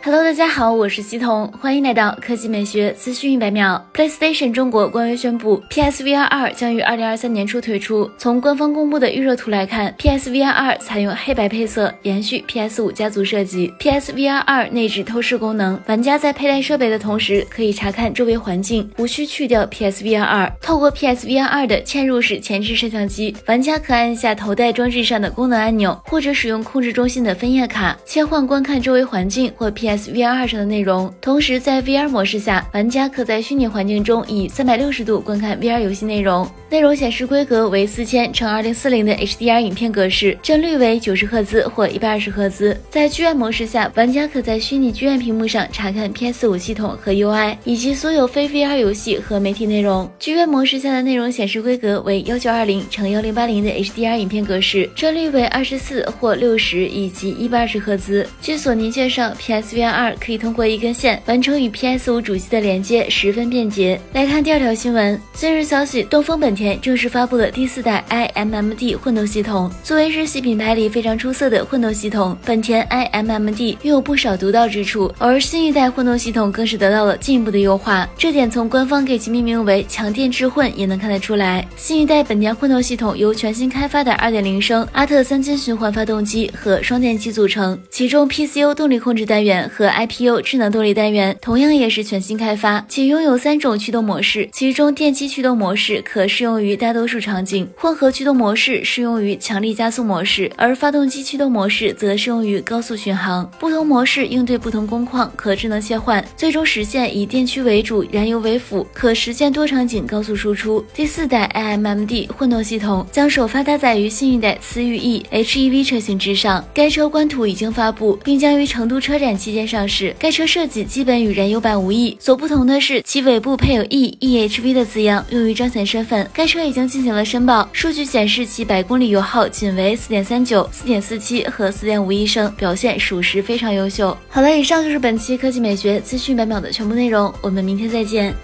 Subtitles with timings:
[0.00, 3.84] Hello，大家好，我是西彤，欢迎来到科技美学资讯一百秒。
[3.92, 8.08] PlayStation 中国官微宣布，PSVR 二将于二零二三年初推出。
[8.16, 13.72] 从官方公布的预热图来看，PSVR 二采用黑白配色，延续 PS 五家族设计。
[13.80, 20.50] PSVR 二内置透视功能，玩家在佩戴设备的同时，可以查看周围环境，无需去掉 PSVR 二。
[20.62, 29.87] 透过 PSVR 二的嵌入式前置摄像机，玩家可按下头戴装置上的功能按钮，或者使用控制中心的分页卡切换观看周围环境或 PS。
[29.88, 36.48] S V R 上的内容，同时在 VR 模式下，玩家可在虚拟环境中以三百六十度观看 VR 游戏内容。
[36.70, 42.78] 内容显示规格为四千乘二零四零的 HDR 影片格式，帧率为九十赫兹或一百二十赫兹。
[42.90, 50.10] 在剧院模式下，玩家可在虚拟剧院屏幕上查看 PS 五系统和 UI，以及所有非 VR 游戏和媒体内容。
[50.18, 58.26] 剧院模式下的内容显示规格为幺九二零乘幺零八零的 HDR 影片格式，帧率为二十四或六十以及一百二十赫兹。
[58.42, 64.00] 据索尼介绍，P S，PSVR 二可以通过一根线完成与 PS 五主机的连接，十分便捷。
[64.12, 69.70] 来看第二条新闻，近日消息，东风本田正式发布了第四代 iMMD 混动系统。
[69.82, 78.08] 作为日系品牌里非常出色的混动系统，本田 iMMD 拥有不少独到之处，而新一代混动系统更是得到了进一步的优化。
[78.18, 81.66] 这点从官方给其命名为强电智混也能看得出来。
[81.76, 103.48] 新一代本田混动系统由全新开发的2.0升阿特三千循环发动机和双电机组成，其中 PCU 动力控制单元和 IPU 智能动力单元同样也是全新开发，且拥有三种驱动模式，其中电机驱动模式可适用于大多数场景，混合驱动模式适用于强力加速模式，而发动机驱动模式则适用于高速巡航。
[103.58, 110.84] 不同模式应对不同工况，可智能切换，最终实现以电驱为主、燃油为辅，可实现多场景高速输出。
[110.94, 119.57] 第四代 iMMD 混动系统将首发搭载于新一代思域 E HEV 车型之上，该车官图已经发布，并将于成都车展期间。
[119.66, 126.28] 上市，该车设计基本与燃油版无异，所不同的是其尾部配有 E E H V 的字样，用于彰显身份。
[126.32, 134.16] 该车已经进行了申报，数据显示其百公里油耗仅为四点三九、四点四七和四点五一升，表现属实非常优秀。
[134.28, 138.34] 好了，以上就是本期科技美学资讯百秒的全部内容，我们明天再见。